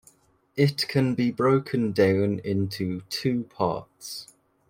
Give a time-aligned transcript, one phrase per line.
[0.55, 4.33] It can be broken down into two parts.